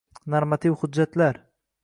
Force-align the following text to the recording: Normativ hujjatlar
Normativ 0.35 0.79
hujjatlar 0.79 1.41